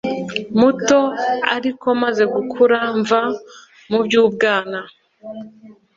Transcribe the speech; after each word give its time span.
muto 0.59 0.99
Ariko 1.55 1.87
maze 2.03 2.23
gukura 2.35 2.77
mva 2.99 3.21
mu 3.89 3.99
by 4.05 4.13
ubwana 4.23 4.79